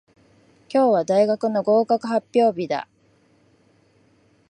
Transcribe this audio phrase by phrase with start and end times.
[0.67, 2.87] 今日は大学の合格発表日だ。